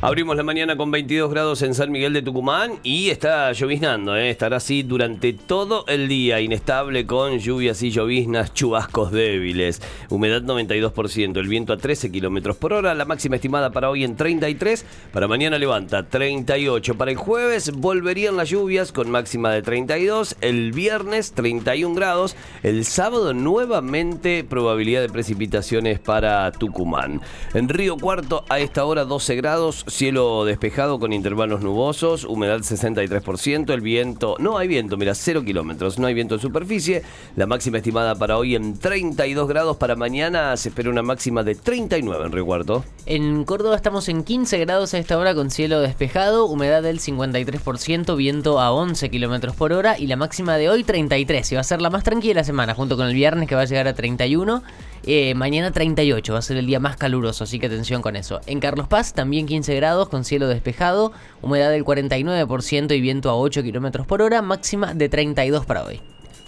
Abrimos 0.00 0.36
la 0.36 0.44
mañana 0.44 0.76
con 0.76 0.92
22 0.92 1.28
grados 1.28 1.60
en 1.62 1.74
San 1.74 1.90
Miguel 1.90 2.12
de 2.12 2.22
Tucumán 2.22 2.74
y 2.84 3.08
está 3.08 3.50
lloviznando, 3.50 4.14
¿eh? 4.14 4.30
estará 4.30 4.58
así 4.58 4.84
durante 4.84 5.32
todo 5.32 5.84
el 5.88 6.06
día, 6.06 6.40
inestable 6.40 7.04
con 7.04 7.40
lluvias 7.40 7.82
y 7.82 7.90
lloviznas, 7.90 8.54
chubascos 8.54 9.10
débiles, 9.10 9.82
humedad 10.08 10.42
92%, 10.42 11.36
el 11.36 11.48
viento 11.48 11.72
a 11.72 11.78
13 11.78 12.12
kilómetros 12.12 12.56
por 12.56 12.74
hora, 12.74 12.94
la 12.94 13.06
máxima 13.06 13.34
estimada 13.34 13.72
para 13.72 13.90
hoy 13.90 14.04
en 14.04 14.14
33, 14.14 14.86
para 15.12 15.26
mañana 15.26 15.58
levanta 15.58 16.08
38, 16.08 16.96
para 16.96 17.10
el 17.10 17.16
jueves 17.16 17.72
volverían 17.72 18.36
las 18.36 18.50
lluvias 18.50 18.92
con 18.92 19.10
máxima 19.10 19.50
de 19.50 19.62
32, 19.62 20.36
el 20.42 20.70
viernes 20.70 21.32
31 21.32 21.96
grados, 21.96 22.36
el 22.62 22.84
sábado 22.84 23.34
nuevamente 23.34 24.44
probabilidad 24.44 25.00
de 25.00 25.08
precipitaciones 25.08 25.98
para 25.98 26.52
Tucumán. 26.52 27.20
En 27.52 27.68
Río 27.68 27.96
Cuarto 27.96 28.44
a 28.48 28.60
esta 28.60 28.84
hora 28.84 29.04
12 29.04 29.34
grados, 29.34 29.86
cielo 29.88 30.44
despejado 30.44 30.98
con 30.98 31.12
intervalos 31.12 31.60
nubosos, 31.60 32.24
humedad 32.24 32.58
63%, 32.58 33.72
el 33.72 33.80
viento, 33.80 34.36
no 34.38 34.58
hay 34.58 34.68
viento, 34.68 34.96
mira, 34.96 35.14
0 35.14 35.42
kilómetros, 35.44 35.98
no 35.98 36.06
hay 36.06 36.14
viento 36.14 36.34
en 36.34 36.40
superficie, 36.40 37.02
la 37.36 37.46
máxima 37.46 37.78
estimada 37.78 38.14
para 38.14 38.38
hoy 38.38 38.54
en 38.54 38.78
32 38.78 39.48
grados, 39.48 39.76
para 39.76 39.96
mañana 39.96 40.56
se 40.56 40.68
espera 40.68 40.90
una 40.90 41.02
máxima 41.02 41.42
de 41.42 41.54
39 41.54 42.26
en 42.26 42.32
Río 42.32 42.46
Cuarto. 42.46 42.84
En 43.06 43.44
Córdoba 43.44 43.76
estamos 43.76 44.08
en 44.08 44.24
15 44.24 44.58
grados 44.58 44.94
a 44.94 44.98
esta 44.98 45.18
hora 45.18 45.34
con 45.34 45.50
cielo 45.50 45.80
despejado, 45.80 46.46
humedad 46.46 46.82
del 46.82 47.00
53%, 47.00 48.16
viento 48.16 48.60
a 48.60 48.72
11 48.72 49.10
kilómetros 49.10 49.56
por 49.56 49.72
hora 49.72 49.98
y 49.98 50.06
la 50.06 50.16
máxima 50.16 50.56
de 50.56 50.68
hoy 50.68 50.84
33, 50.84 51.52
y 51.52 51.54
va 51.54 51.60
a 51.60 51.64
ser 51.64 51.80
la 51.80 51.90
más 51.90 52.04
tranquila 52.04 52.40
la 52.40 52.44
semana, 52.44 52.74
junto 52.74 52.96
con 52.96 53.06
el 53.06 53.14
viernes 53.14 53.48
que 53.48 53.54
va 53.54 53.62
a 53.62 53.66
llegar 53.66 53.88
a 53.88 53.94
31 53.94 54.62
eh, 55.04 55.34
mañana 55.34 55.70
38, 55.70 56.32
va 56.32 56.38
a 56.38 56.42
ser 56.42 56.56
el 56.56 56.66
día 56.66 56.80
más 56.80 56.96
caluroso, 56.96 57.44
así 57.44 57.58
que 57.58 57.66
atención 57.66 58.02
con 58.02 58.16
eso. 58.16 58.40
En 58.46 58.60
Carlos 58.60 58.88
Paz 58.88 59.14
también 59.14 59.46
15 59.46 59.74
grados 59.76 60.08
con 60.08 60.24
cielo 60.24 60.48
despejado, 60.48 61.12
humedad 61.42 61.70
del 61.70 61.84
49% 61.84 62.96
y 62.96 63.00
viento 63.00 63.30
a 63.30 63.36
8 63.36 63.62
kilómetros 63.62 64.06
por 64.06 64.22
hora, 64.22 64.42
máxima 64.42 64.94
de 64.94 65.08
32 65.08 65.66
para 65.66 65.84
hoy. 65.84 66.00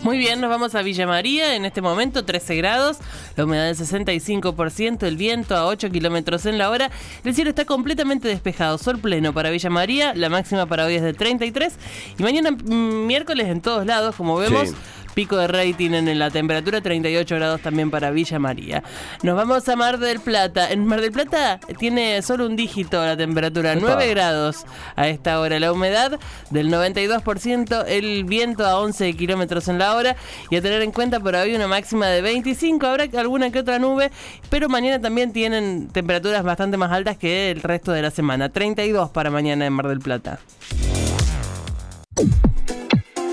Muy 0.03 0.17
bien, 0.17 0.41
nos 0.41 0.49
vamos 0.49 0.75
a 0.75 0.81
Villa 0.81 1.07
María, 1.07 1.55
en 1.55 1.67
este 1.67 1.83
momento 1.83 2.25
13 2.25 2.57
grados, 2.57 2.97
la 3.37 3.45
humedad 3.45 3.67
del 3.67 3.77
65%, 3.77 5.03
el 5.03 5.19
viento 5.19 5.55
a 5.55 5.67
8 5.67 5.91
kilómetros 5.91 6.47
en 6.47 6.57
la 6.57 6.71
hora, 6.71 6.91
el 7.23 7.35
cielo 7.35 7.51
está 7.51 7.67
completamente 7.67 8.27
despejado, 8.27 8.79
sol 8.79 8.99
pleno 8.99 9.35
para 9.35 9.51
Villa 9.51 9.69
María, 9.69 10.15
la 10.15 10.31
máxima 10.31 10.65
para 10.65 10.87
hoy 10.87 10.95
es 10.95 11.03
de 11.03 11.13
33 11.13 11.75
y 12.19 12.23
mañana 12.23 12.53
mm, 12.53 13.07
miércoles 13.07 13.49
en 13.49 13.61
todos 13.61 13.85
lados, 13.85 14.15
como 14.17 14.39
vemos 14.39 14.71
pico 15.15 15.37
de 15.37 15.47
rating 15.47 15.91
en 15.93 16.19
la 16.19 16.31
temperatura, 16.31 16.81
38 16.81 17.35
grados 17.37 17.61
también 17.61 17.91
para 17.91 18.11
Villa 18.11 18.39
María. 18.39 18.83
Nos 19.23 19.37
vamos 19.37 19.69
a 19.69 19.77
Mar 19.77 19.99
del 19.99 20.21
Plata. 20.21 20.71
En 20.71 20.87
Mar 20.87 21.01
del 21.01 21.13
Plata 21.13 21.61
tiene 21.79 22.23
solo 22.23 22.47
un 22.47 22.57
dígito 22.57 23.05
la 23.05 23.17
temperatura, 23.17 23.75
9 23.75 24.09
grados 24.09 24.65
a 24.97 25.09
esta 25.09 25.41
hora. 25.41 25.59
La 25.59 25.73
humedad 25.73 26.19
del 26.51 26.69
92%, 26.69 27.85
el 27.89 28.25
viento 28.25 28.67
a 28.67 28.79
11 28.81 29.15
kilómetros 29.15 29.69
en 29.69 29.79
la 29.79 29.95
hora 29.95 30.17
y 30.51 30.57
a 30.57 30.63
tener 30.63 30.83
en 30.83 30.93
cuenta 30.93 31.21
por 31.21 31.35
hoy 31.35 31.55
una 31.55 31.69
máxima 31.69 32.07
de 32.07 32.23
25. 32.23 32.87
Habrá 32.87 33.05
alguna 33.19 33.51
que 33.51 33.61
otra 33.61 33.79
nube, 33.79 34.11
pero 34.49 34.69
mañana 34.69 35.01
también 35.01 35.33
tienen 35.33 35.89
temperaturas 35.89 36.43
bastante 36.43 36.77
más 36.77 36.93
altas 36.93 37.17
que 37.17 37.51
el 37.51 37.63
resto 37.63 37.93
de 37.93 38.03
la 38.03 38.11
semana. 38.11 38.49
32 38.49 39.11
para 39.11 39.31
mañana 39.31 39.67
en 39.67 39.73
Mar 39.73 39.89
del 39.89 40.01
Plata. 40.01 40.39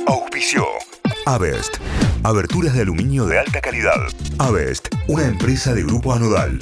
Auspicio. 0.05 0.65
Avest. 1.27 1.79
Aberturas 2.23 2.73
de 2.73 2.83
aluminio 2.83 3.25
de 3.25 3.37
alta 3.37 3.59
calidad. 3.59 4.07
Avest, 4.37 4.87
una 5.09 5.25
empresa 5.25 5.73
de 5.73 5.83
grupo 5.83 6.13
anodal. 6.13 6.57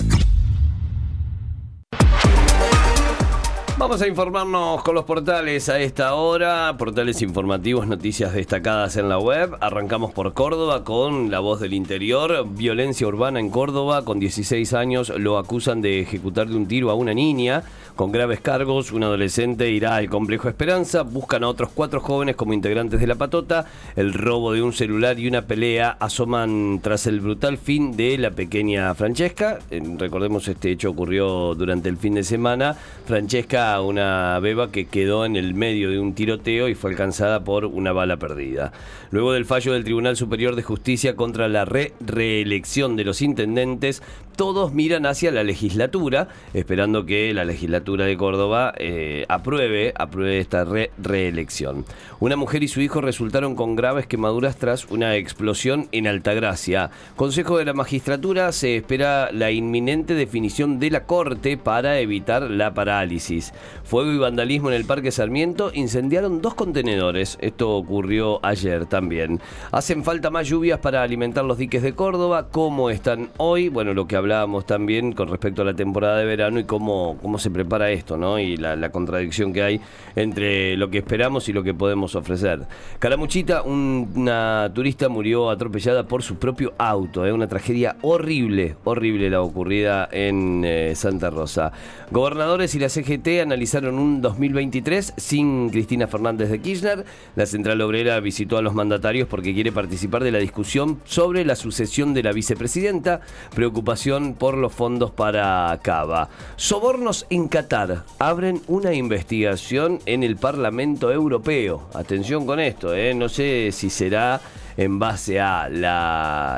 Vamos 3.78 4.02
a 4.02 4.08
informarnos 4.08 4.82
con 4.84 4.96
los 4.96 5.04
portales 5.04 5.68
a 5.68 5.82
esta 5.82 6.16
hora, 6.16 6.74
portales 6.78 7.22
informativos, 7.22 7.86
noticias 7.88 8.34
destacadas 8.34 8.96
en 8.96 9.10
la 9.10 9.20
web. 9.20 9.58
Arrancamos 9.60 10.14
por 10.14 10.34
Córdoba 10.34 10.86
con 10.86 11.30
la 11.30 11.42
voz 11.42 11.60
del 11.60 11.74
interior. 11.74 12.48
Violencia 12.48 13.06
urbana 13.06 13.42
en 13.42 13.50
Córdoba, 13.50 14.06
con 14.06 14.18
16 14.18 14.74
años 14.74 15.10
lo 15.18 15.38
acusan 15.38 15.82
de 15.82 16.00
ejecutar 16.00 16.48
de 16.48 16.56
un 16.56 16.70
tiro 16.70 16.90
a 16.90 16.96
una 16.96 17.14
niña. 17.14 17.64
Con 17.98 18.14
graves 18.14 18.40
cargos, 18.40 18.94
un 18.94 19.04
adolescente 19.04 19.70
irá 19.70 19.98
al 19.98 20.10
complejo 20.10 20.48
Esperanza. 20.48 21.02
Buscan 21.04 21.44
a 21.44 21.50
otros 21.50 21.70
cuatro 21.74 22.00
jóvenes 22.00 22.38
como 22.38 22.54
integrantes 22.54 23.02
de 23.02 23.08
la 23.08 23.16
patota. 23.16 23.66
El 23.98 24.14
robo 24.14 24.54
de 24.54 24.62
un 24.62 24.72
celular 24.72 25.20
y 25.20 25.28
una 25.28 25.44
pelea 25.44 25.98
asoman 26.00 26.80
tras 26.82 27.08
el 27.08 27.20
brutal 27.20 27.58
fin 27.58 27.96
de 27.96 28.18
la 28.18 28.32
pequeña 28.32 28.94
Francesca. 28.96 29.60
Eh, 29.70 29.82
recordemos, 29.98 30.48
este 30.48 30.72
hecho 30.72 30.90
ocurrió 30.90 31.56
durante 31.56 31.90
el 31.90 31.98
fin 31.98 32.16
de 32.16 32.24
semana. 32.24 32.76
Francesca 33.06 33.65
una 33.82 34.40
beba 34.40 34.72
que 34.72 34.86
quedó 34.86 35.26
en 35.26 35.36
el 35.36 35.54
medio 35.54 35.90
de 35.90 36.00
un 36.00 36.14
tiroteo 36.14 36.70
y 36.70 36.76
fue 36.76 36.92
alcanzada 36.92 37.44
por 37.44 37.66
una 37.66 37.92
bala 37.92 38.18
perdida. 38.18 38.72
Luego 39.12 39.34
del 39.34 39.46
fallo 39.46 39.74
del 39.74 39.84
Tribunal 39.84 40.16
Superior 40.16 40.56
de 40.56 40.64
Justicia 40.64 41.16
contra 41.16 41.48
la 41.48 41.66
reelección 41.66 42.96
de 42.96 43.04
los 43.04 43.22
intendentes, 43.22 44.02
todos 44.36 44.74
miran 44.74 45.06
hacia 45.06 45.32
la 45.32 45.44
legislatura, 45.44 46.28
esperando 46.54 47.06
que 47.06 47.34
la 47.34 47.46
legislatura 47.46 48.06
de 48.06 48.18
Córdoba 48.18 48.74
eh, 48.78 49.26
apruebe, 49.30 49.94
apruebe 49.98 50.40
esta 50.40 50.66
reelección. 50.98 51.86
Una 52.20 52.36
mujer 52.36 52.64
y 52.64 52.68
su 52.68 52.82
hijo 52.82 53.02
resultaron 53.02 53.56
con 53.56 53.76
graves 53.76 54.08
quemaduras 54.08 54.58
tras 54.58 54.86
una 54.86 55.16
explosión 55.16 55.88
en 55.92 56.08
Altagracia. 56.08 56.92
Consejo 57.16 57.58
de 57.58 57.66
la 57.66 57.74
Magistratura 57.74 58.52
se 58.52 58.78
espera 58.78 59.32
la 59.32 59.52
inminente 59.52 60.14
definición 60.14 60.80
de 60.80 60.92
la 60.92 61.06
Corte 61.06 61.58
para 61.58 62.00
evitar 62.00 62.44
la 62.44 62.74
parálisis. 62.74 63.54
Fuego 63.84 64.12
y 64.12 64.18
vandalismo 64.18 64.70
en 64.70 64.76
el 64.76 64.86
Parque 64.86 65.12
Sarmiento 65.12 65.72
incendiaron 65.74 66.42
dos 66.42 66.56
contenedores. 66.56 67.38
Esto 67.42 67.76
ocurrió 67.76 68.40
ayer 68.46 68.86
también. 68.86 69.40
Hacen 69.72 70.04
falta 70.04 70.30
más 70.30 70.48
lluvias 70.48 70.80
para 70.80 71.04
alimentar 71.04 71.46
los 71.46 71.58
diques 71.58 71.84
de 71.84 71.94
Córdoba. 71.94 72.48
¿Cómo 72.50 72.90
están 72.90 73.30
hoy? 73.38 73.70
Bueno, 73.70 73.94
lo 73.94 74.08
que 74.08 74.16
hablábamos 74.26 74.66
también 74.66 75.14
con 75.14 75.30
respecto 75.30 75.62
a 75.62 75.66
la 75.66 75.76
temporada 75.76 76.18
de 76.18 76.26
verano 76.26 76.60
y 76.60 76.64
cómo, 76.64 77.18
cómo 77.22 77.38
se 77.38 77.52
prepara 77.52 77.92
esto, 77.92 78.18
¿no? 78.18 78.40
Y 78.40 78.58
la, 78.58 78.90
contradicción 78.90 79.52
que 79.54 79.62
hay 79.62 79.82
entre 80.16 80.78
lo 80.78 80.90
que 80.90 81.00
esperamos 81.00 81.48
y 81.50 81.54
lo 81.54 81.64
que 81.64 81.74
podemos 81.74 82.16
ofrecer. 82.16 82.62
Caramuchita, 83.00 83.62
una 83.64 84.72
turista 84.74 85.10
murió 85.10 85.50
atropellada 85.50 86.08
por 86.08 86.24
su 86.24 86.36
propio 86.36 86.74
auto. 86.78 87.26
¿eh? 87.26 87.34
Una 87.34 87.48
tragedia 87.48 87.98
horrible, 88.02 88.76
horrible 88.84 89.30
la 89.30 89.42
ocurrida 89.42 90.08
en 90.12 90.64
eh, 90.66 90.94
Santa 90.96 91.30
Rosa. 91.30 91.72
Gobernadores 92.12 92.74
y 92.76 92.80
la 92.80 92.90
CGT 92.90 93.42
analizaron 93.42 94.00
un 94.00 94.22
2023 94.22 95.14
sin 95.18 95.70
Cristina 95.70 96.08
Fernández 96.08 96.50
de 96.50 96.62
Kirchner. 96.62 97.06
La 97.36 97.46
Central 97.46 97.82
Obrera 97.82 98.20
visitó 98.20 98.58
a 98.58 98.62
los 98.62 98.74
mandatarios 98.74 99.28
porque 99.28 99.54
quiere 99.54 99.72
participar 99.72 100.24
de 100.24 100.32
la 100.32 100.40
discusión 100.40 101.00
sobre 101.04 101.46
la 101.46 101.56
sucesión 101.56 102.14
de 102.14 102.24
la 102.24 102.32
vicepresidenta. 102.32 103.22
Preocupación 103.54 104.15
por 104.16 104.58
los 104.58 104.74
fondos 104.74 105.12
para 105.12 105.78
Cava. 105.82 106.30
Sobornos 106.56 107.26
en 107.30 107.50
Qatar. 107.50 108.04
Abren 108.18 108.62
una 108.68 108.94
investigación 108.94 110.00
en 110.06 110.24
el 110.24 110.38
Parlamento 110.38 111.12
Europeo. 111.12 111.90
Atención 111.94 112.46
con 112.46 112.62
esto, 112.62 112.96
¿eh? 112.96 113.14
no 113.14 113.28
sé 113.28 113.72
si 113.74 113.90
será 113.90 114.40
en 114.78 115.00
base 115.00 115.42
a 115.42 115.68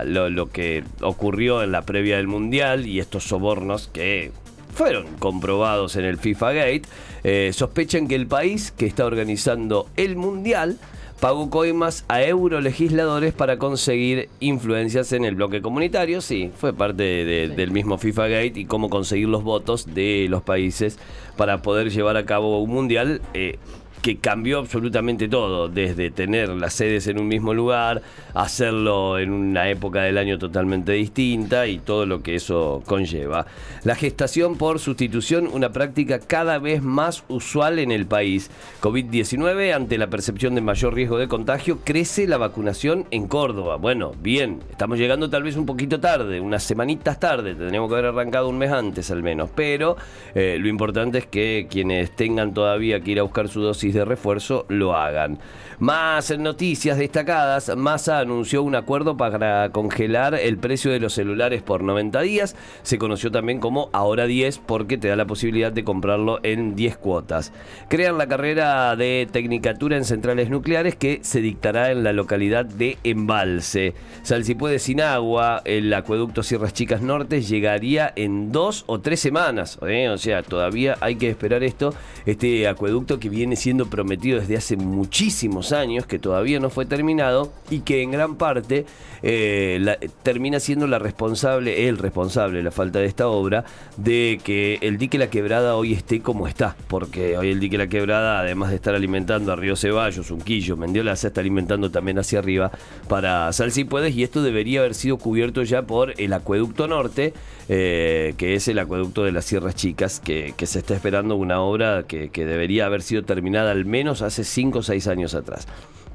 lo, 0.06 0.50
que 0.50 0.84
ocurrió 1.02 1.64
en 1.64 1.72
la 1.72 1.82
previa 1.82 2.18
del 2.18 2.28
Mundial 2.28 2.86
y 2.86 3.00
estos 3.00 3.24
sobornos 3.24 3.88
que 3.88 4.32
fueron 4.76 5.08
comprobados 5.18 5.96
en 5.96 6.06
el 6.06 6.18
FIFA 6.20 6.54
Gate, 6.54 6.84
eh, 7.24 7.52
sospechan 7.54 8.08
que 8.08 8.16
el 8.16 8.28
país 8.28 8.72
que 8.72 8.86
está 8.86 9.06
organizando 9.06 9.88
el 9.98 10.16
Mundial 10.16 10.78
pagó 11.20 11.50
coimas 11.50 12.06
a 12.08 12.22
eurolegisladores 12.24 13.34
para 13.34 13.58
conseguir 13.58 14.30
influencias 14.40 15.12
en 15.14 15.26
el 15.26 15.36
bloque 15.36 15.62
comunitario. 15.62 16.22
Sí, 16.22 16.52
fue 16.56 16.74
parte 16.74 17.04
del 17.04 17.72
mismo 17.72 17.98
FIFA 17.98 18.28
Gate 18.28 18.60
y 18.60 18.66
cómo 18.66 18.90
conseguir 18.90 19.28
los 19.28 19.44
votos 19.44 19.94
de 19.94 20.28
los 20.30 20.44
países 20.44 21.00
para 21.36 21.62
poder 21.62 21.90
llevar 21.92 22.18
a 22.18 22.26
cabo 22.26 22.62
un 22.62 22.70
mundial. 22.70 23.22
Eh, 23.34 23.58
que 24.02 24.18
cambió 24.18 24.60
absolutamente 24.60 25.28
todo, 25.28 25.68
desde 25.68 26.12
tener 26.12 26.50
las 26.50 26.74
sedes 26.74 27.08
en 27.08 27.20
un 27.20 27.28
mismo 27.28 27.54
lugar, 27.54 28.02
hacerlo 28.34 29.20
en 29.20 29.32
una 29.32 29.70
época 29.70 30.04
del 30.04 30.18
año 30.18 30.38
totalmente 30.38 30.92
distinta 30.94 31.68
y 31.68 31.80
todo 31.80 32.06
lo 32.06 32.22
que 32.22 32.36
eso 32.36 32.84
conlleva. 32.86 33.46
La 33.84 33.96
gestación 33.96 34.58
por 34.58 34.80
sustitución, 34.80 35.48
una 35.52 35.72
práctica 35.72 36.20
cada 36.20 36.60
vez 36.60 36.82
más 36.82 37.24
usual 37.28 37.80
en 37.80 37.92
el 37.92 38.06
país. 38.06 38.50
COVID-19, 38.82 39.74
ante 39.74 39.98
la 39.98 40.08
percepción 40.08 40.56
de 40.56 40.62
mayor 40.62 40.94
riesgo 40.94 41.18
de 41.18 41.28
contagio, 41.28 41.80
crece 41.84 42.28
la 42.28 42.38
vacunación 42.38 43.06
en 43.12 43.28
Córdoba. 43.28 43.78
Bueno, 43.78 44.14
bien, 44.22 44.60
estamos 44.70 44.98
llegando 44.98 45.30
tal 45.30 45.44
vez 45.44 45.56
un 45.56 45.66
poquito 45.66 46.00
tarde, 46.00 46.40
unas 46.40 46.64
semanitas 46.64 47.20
tarde, 47.20 47.56
tendríamos 47.56 47.90
que 47.90 47.96
haber 47.96 48.08
arrancado 48.08 48.50
un 48.50 48.58
mes 48.58 48.72
antes 48.72 49.12
al 49.12 49.24
menos, 49.24 49.50
pero 49.56 49.98
eh, 50.36 50.58
lo 50.60 50.68
importante 50.68 51.20
es 51.20 51.26
que 51.26 51.68
quienes 51.70 52.12
tengan 52.16 52.54
todavía 52.54 53.00
que 53.00 53.12
ir 53.12 53.20
a 53.20 53.24
buscar 53.24 53.48
su 53.50 53.62
dosis 53.62 53.87
de 53.94 54.06
refuerzo 54.06 54.66
lo 54.70 54.96
hagan. 54.96 55.40
Más 55.80 56.36
noticias 56.38 56.98
destacadas. 56.98 57.76
Massa 57.76 58.20
anunció 58.20 58.64
un 58.64 58.76
acuerdo 58.76 59.16
para 59.18 59.70
congelar 59.70 60.34
el 60.36 60.58
precio 60.58 60.92
de 60.92 61.00
los 61.00 61.14
celulares 61.14 61.62
por 61.62 61.84
90 61.84 62.22
días. 62.22 62.56
Se 62.82 62.98
conoció 62.98 63.32
también 63.32 63.60
como 63.60 63.90
Ahora 63.94 64.26
10 64.26 64.60
porque 64.60 64.98
te 64.98 65.08
da 65.08 65.16
la 65.16 65.26
posibilidad 65.26 65.72
de 65.72 65.84
comprarlo 65.84 66.40
en 66.44 66.76
10 66.76 66.98
cuotas. 66.98 67.54
Crean 67.90 68.18
la 68.18 68.28
carrera 68.28 68.96
de 68.96 69.28
Tecnicatura 69.32 69.98
en 69.98 70.06
centrales 70.06 70.50
nucleares 70.50 70.96
que 70.96 71.20
se 71.22 71.42
dictará 71.42 71.92
en 71.92 72.04
la 72.04 72.14
localidad 72.14 72.66
de 72.66 72.98
Embalse. 73.04 73.94
Sal 74.24 74.44
si 74.46 74.56
puede 74.56 74.80
sin 74.80 75.02
agua, 75.02 75.62
el 75.66 75.94
acueducto 75.94 76.44
Sierras 76.44 76.74
Chicas 76.74 77.02
Norte 77.02 77.42
llegaría 77.42 78.12
en 78.16 78.52
dos 78.52 78.84
o 78.88 79.00
tres 79.00 79.20
semanas. 79.20 79.80
¿eh? 79.88 80.10
O 80.10 80.18
sea, 80.18 80.44
todavía 80.44 80.98
hay 81.02 81.16
que 81.16 81.30
esperar 81.30 81.64
esto. 81.64 81.94
Este 82.26 82.68
acueducto 82.68 83.20
que 83.20 83.30
viene 83.30 83.56
siendo 83.56 83.77
prometido 83.86 84.40
desde 84.40 84.58
hace 84.58 84.76
muchísimos 84.76 85.72
años, 85.72 86.06
que 86.06 86.20
todavía 86.20 86.60
no 86.60 86.70
fue 86.70 86.86
terminado 86.86 87.52
y 87.70 87.80
que 87.80 88.02
en 88.02 88.12
gran 88.12 88.36
parte 88.36 88.86
eh, 89.24 89.98
termina 90.24 90.60
siendo 90.60 90.88
la 90.88 91.00
responsable, 91.00 91.88
el 91.88 91.98
responsable, 91.98 92.64
la 92.64 92.72
falta 92.72 93.00
de 93.00 93.06
esta 93.06 93.28
obra, 93.28 93.66
de 93.98 94.40
que 94.44 94.80
el 94.82 94.98
dique 94.98 95.18
La 95.18 95.30
Quebrada 95.30 95.76
hoy 95.76 95.94
esté 95.94 96.22
como 96.22 96.48
está. 96.48 96.76
Porque 96.88 97.38
hoy 97.38 97.52
el 97.52 97.60
dique 97.60 97.78
La 97.78 97.88
Quebrada, 97.88 98.40
además 98.40 98.70
de 98.70 98.76
estar 98.76 98.96
alimentando 98.96 99.52
a 99.52 99.56
Río 99.56 99.76
Ceballos, 99.76 100.32
Unquillo, 100.32 100.78
Mendiola, 100.78 101.16
se 101.16 101.28
está 101.28 101.42
alimentando 101.42 101.92
también 101.92 102.20
hacia 102.20 102.40
arriba 102.40 102.72
para 103.08 103.52
Sal 103.54 103.72
si 103.72 103.84
puedes 103.84 104.16
y 104.16 104.24
esto 104.24 104.42
debería 104.42 104.80
haber 104.80 104.94
sido 104.94 105.18
cubierto 105.18 105.64
ya 105.64 105.82
por 105.84 106.14
el 106.20 106.34
acueducto 106.34 106.88
norte, 106.88 107.34
eh, 107.70 108.34
que 108.38 108.56
es 108.56 108.68
el 108.68 108.80
acueducto 108.80 109.24
de 109.24 109.32
las 109.32 109.46
Sierras 109.46 109.76
Chicas, 109.76 110.20
que, 110.20 110.54
se 110.68 110.80
está 110.80 110.96
esperando 110.96 111.36
una 111.36 111.62
obra 111.62 112.04
que, 112.08 112.30
que 112.30 112.46
debería 112.46 112.86
haber 112.86 113.02
sido 113.02 113.24
terminada 113.24 113.67
al 113.68 113.86
menos 113.86 114.22
hace 114.22 114.44
5 114.44 114.80
o 114.80 114.84
6 114.84 115.08
años 115.08 115.36
atrás. 115.36 115.68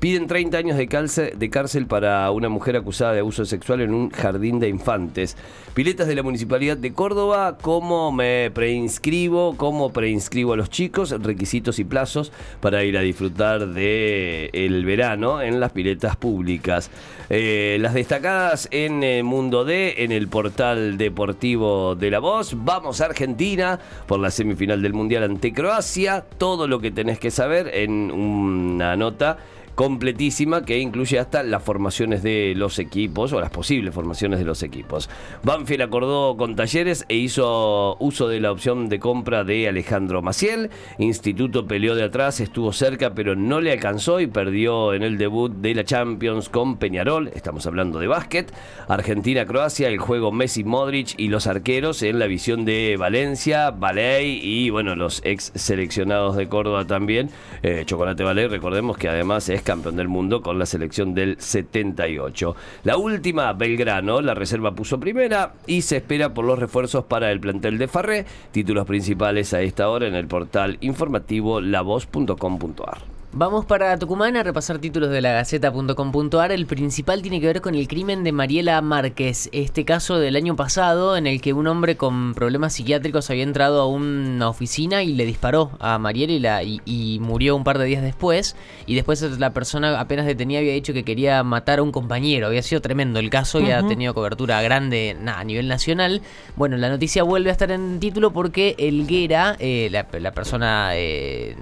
Piden 0.02 0.26
30 0.26 0.58
años 0.58 0.76
de 0.76 0.88
cárcel, 0.88 1.32
de 1.37 1.49
cárcel 1.49 1.87
para 1.87 2.28
una 2.32 2.49
mujer 2.49 2.75
acusada 2.75 3.12
de 3.12 3.20
abuso 3.20 3.44
sexual 3.44 3.82
en 3.82 3.94
un 3.94 4.10
jardín 4.10 4.58
de 4.58 4.69
infantes. 4.69 5.37
Piletas 5.75 6.08
de 6.08 6.16
la 6.16 6.25
Municipalidad 6.25 6.76
de 6.76 6.93
Córdoba, 6.93 7.56
cómo 7.62 8.10
me 8.10 8.50
preinscribo, 8.52 9.56
cómo 9.56 9.93
preinscribo 9.93 10.54
a 10.54 10.56
los 10.56 10.70
chicos, 10.70 11.14
requisitos 11.22 11.78
y 11.78 11.84
plazos 11.84 12.32
para 12.58 12.82
ir 12.82 12.99
a 12.99 13.02
disfrutar 13.02 13.69
del 13.69 14.50
el 14.52 14.84
verano 14.84 15.40
en 15.40 15.60
las 15.60 15.70
piletas 15.70 16.16
públicas. 16.16 16.90
Eh, 17.31 17.78
las 17.81 17.94
destacadas 17.94 18.66
en 18.72 19.05
eh, 19.05 19.22
Mundo 19.22 19.64
D, 19.64 20.02
en 20.02 20.10
el 20.10 20.26
portal 20.26 20.98
deportivo 20.98 21.94
de 21.94 22.10
La 22.10 22.19
Voz. 22.19 22.56
Vamos 22.56 23.00
a 23.00 23.05
Argentina 23.05 23.78
por 24.08 24.19
la 24.19 24.32
semifinal 24.32 24.82
del 24.82 24.94
Mundial 24.94 25.22
ante 25.22 25.52
Croacia. 25.52 26.25
Todo 26.38 26.66
lo 26.66 26.81
que 26.81 26.90
tenés 26.90 27.20
que 27.20 27.31
saber 27.31 27.70
en 27.72 28.10
una 28.10 28.96
nota 28.96 29.38
completísima 29.74 30.64
que 30.64 30.78
incluye 30.78 31.19
hasta 31.19 31.42
las 31.42 31.62
formaciones 31.62 32.22
de 32.22 32.54
los 32.56 32.78
equipos 32.78 33.32
o 33.32 33.40
las 33.40 33.50
posibles 33.50 33.94
formaciones 33.94 34.38
de 34.38 34.44
los 34.44 34.62
equipos. 34.62 35.08
Banfield 35.42 35.82
acordó 35.82 36.36
con 36.36 36.56
Talleres 36.56 37.04
e 37.08 37.16
hizo 37.16 37.96
uso 37.98 38.28
de 38.28 38.40
la 38.40 38.52
opción 38.52 38.88
de 38.88 38.98
compra 38.98 39.44
de 39.44 39.69
Alejandro 39.69 40.22
Maciel. 40.22 40.70
Instituto 40.98 41.66
peleó 41.66 41.94
de 41.94 42.04
atrás, 42.04 42.40
estuvo 42.40 42.72
cerca 42.72 43.14
pero 43.14 43.34
no 43.34 43.60
le 43.60 43.72
alcanzó 43.72 44.20
y 44.20 44.26
perdió 44.26 44.94
en 44.94 45.02
el 45.02 45.19
debut 45.19 45.52
de 45.52 45.74
la 45.74 45.84
Champions 45.84 46.48
con 46.48 46.76
Peñarol. 46.76 47.30
Estamos 47.34 47.66
hablando 47.66 47.98
de 47.98 48.06
básquet. 48.06 48.52
Argentina-Croacia, 48.88 49.88
el 49.88 49.98
juego 49.98 50.32
Messi-Modric 50.32 51.14
y 51.16 51.28
los 51.28 51.46
arqueros 51.46 52.02
en 52.02 52.19
la 52.19 52.26
visión 52.26 52.64
de 52.64 52.96
Valencia, 52.98 53.70
Baley 53.70 54.40
y 54.42 54.70
bueno, 54.70 54.96
los 54.96 55.22
ex 55.24 55.52
seleccionados 55.54 56.36
de 56.36 56.48
Córdoba 56.48 56.86
también. 56.86 57.30
Eh, 57.62 57.82
Chocolate 57.86 58.22
Baley, 58.22 58.46
recordemos 58.46 58.98
que 58.98 59.08
además 59.08 59.48
es 59.48 59.62
campeón 59.62 59.97
del 59.97 60.09
mundo 60.09 60.43
con 60.43 60.59
la 60.59 60.67
selección 60.67 61.14
del 61.14 61.37
78. 61.38 62.56
La 62.85 62.97
última, 62.97 63.53
Belgrano, 63.53 64.20
la 64.20 64.35
reserva 64.35 64.75
puso 64.75 64.99
primera 64.99 65.55
y 65.67 65.82
se 65.82 65.99
espera 65.99 66.35
por 66.35 66.44
los 66.44 66.59
refuerzos 66.59 67.05
para 67.05 67.31
el 67.31 67.41
plantel 67.41 67.79
de 67.79 67.88
Farré. 67.88 68.26
Títulos 68.50 68.87
principales 68.87 69.55
a 69.55 69.62
esta 69.62 69.88
hora 69.88 70.06
en 70.06 70.14
el 70.14 70.26
portal 70.26 70.79
informativo 70.81 71.61
lavoz.com.ar. 71.61 73.12
Vamos 73.34 73.64
para 73.64 73.96
Tucumán 73.96 74.37
a 74.37 74.43
repasar 74.43 74.79
títulos 74.79 75.08
de 75.08 75.23
la 75.23 75.32
Gaceta.com.ar. 75.32 76.52
El 76.52 76.67
principal 76.67 77.23
tiene 77.23 77.40
que 77.40 77.46
ver 77.46 77.62
con 77.62 77.75
el 77.75 77.88
crimen 77.88 78.25
de 78.25 78.31
Mariela 78.31 78.79
Márquez. 78.82 79.49
Este 79.52 79.87
caso 79.87 80.19
del 80.19 80.37
año 80.37 80.55
pasado 80.55 81.17
en 81.17 81.26
el 81.26 81.40
que 81.40 81.55
un 81.55 81.67
hombre 81.67 81.96
con 81.96 82.34
problemas 82.34 82.75
psiquiátricos 82.75 83.31
había 83.31 83.44
entrado 83.44 83.81
a 83.81 83.87
una 83.87 84.50
oficina 84.50 85.02
y 85.02 85.14
le 85.14 85.25
disparó 85.25 85.70
a 85.81 85.96
Mariela 85.99 86.62
y, 86.62 87.19
murió 87.23 87.56
un 87.56 87.64
par 87.64 87.79
de 87.79 87.87
días 87.87 88.02
después. 88.02 88.55
Y 88.84 88.96
después 88.96 89.23
la 89.23 89.55
persona 89.55 89.99
apenas 89.99 90.26
detenida 90.26 90.58
había 90.58 90.75
dicho 90.75 90.93
que 90.93 91.02
quería 91.02 91.43
matar 91.43 91.79
a 91.79 91.82
un 91.82 91.90
compañero. 91.90 92.49
Había 92.49 92.62
sido 92.62 92.82
tremendo 92.82 93.19
el 93.19 93.31
caso 93.31 93.61
y 93.61 93.70
ha 93.70 93.82
tenido 93.87 94.12
cobertura 94.12 94.61
grande 94.61 95.17
a 95.26 95.43
nivel 95.43 95.69
nacional. 95.69 96.20
Bueno, 96.55 96.76
la 96.76 96.90
noticia 96.90 97.23
vuelve 97.23 97.49
a 97.49 97.52
estar 97.52 97.70
en 97.70 97.99
título 97.99 98.34
porque 98.34 98.75
Elguera, 98.76 99.56
eh, 99.58 99.88
la, 99.90 100.32
persona, 100.32 100.90
eh, 100.96 101.56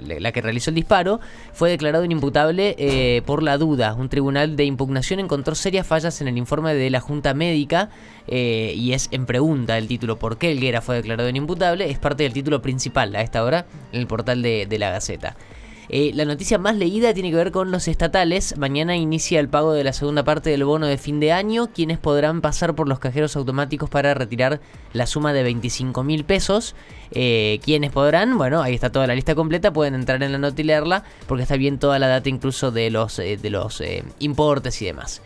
la 0.00 0.32
que 0.32 0.40
realizó 0.40 0.70
el 0.70 0.74
disparo, 0.74 1.11
fue 1.52 1.70
declarado 1.70 2.04
inimputable 2.04 2.74
eh, 2.78 3.22
por 3.26 3.42
la 3.42 3.58
duda. 3.58 3.94
Un 3.94 4.08
tribunal 4.08 4.56
de 4.56 4.64
impugnación 4.64 5.20
encontró 5.20 5.54
serias 5.54 5.86
fallas 5.86 6.20
en 6.20 6.28
el 6.28 6.38
informe 6.38 6.74
de 6.74 6.90
la 6.90 7.00
Junta 7.00 7.34
Médica 7.34 7.90
eh, 8.26 8.74
y 8.76 8.92
es 8.92 9.08
en 9.10 9.26
pregunta 9.26 9.78
el 9.78 9.88
título 9.88 10.18
¿Por 10.18 10.38
qué 10.38 10.52
Elguera 10.52 10.80
fue 10.80 10.96
declarado 10.96 11.28
inimputable? 11.28 11.90
Es 11.90 11.98
parte 11.98 12.22
del 12.22 12.32
título 12.32 12.62
principal 12.62 13.14
a 13.16 13.22
esta 13.22 13.42
hora 13.44 13.66
en 13.92 14.00
el 14.00 14.06
portal 14.06 14.42
de 14.42 14.76
la 14.78 14.90
Gaceta. 14.90 15.36
Eh, 15.88 16.12
la 16.14 16.24
noticia 16.24 16.58
más 16.58 16.76
leída 16.76 17.12
tiene 17.12 17.30
que 17.30 17.36
ver 17.36 17.52
con 17.52 17.70
los 17.70 17.88
estatales. 17.88 18.56
Mañana 18.56 18.96
inicia 18.96 19.40
el 19.40 19.48
pago 19.48 19.72
de 19.72 19.84
la 19.84 19.92
segunda 19.92 20.24
parte 20.24 20.50
del 20.50 20.64
bono 20.64 20.86
de 20.86 20.98
fin 20.98 21.20
de 21.20 21.32
año, 21.32 21.72
quienes 21.72 21.98
podrán 21.98 22.40
pasar 22.40 22.74
por 22.74 22.88
los 22.88 22.98
cajeros 22.98 23.36
automáticos 23.36 23.90
para 23.90 24.14
retirar 24.14 24.60
la 24.92 25.06
suma 25.06 25.32
de 25.32 25.42
25 25.42 26.02
mil 26.04 26.24
pesos. 26.24 26.74
Eh, 27.10 27.60
quienes 27.64 27.90
podrán, 27.90 28.38
bueno, 28.38 28.62
ahí 28.62 28.74
está 28.74 28.90
toda 28.90 29.06
la 29.06 29.14
lista 29.14 29.34
completa, 29.34 29.72
pueden 29.72 29.94
entrar 29.94 30.22
en 30.22 30.32
la 30.32 30.38
nota 30.38 30.60
y 30.60 30.64
leerla, 30.64 31.04
porque 31.26 31.42
está 31.42 31.56
bien 31.56 31.78
toda 31.78 31.98
la 31.98 32.08
data 32.08 32.28
incluso 32.28 32.70
de 32.70 32.90
los, 32.90 33.18
eh, 33.18 33.36
de 33.36 33.50
los 33.50 33.82
importes 34.18 34.80
y 34.80 34.86
demás. 34.86 35.22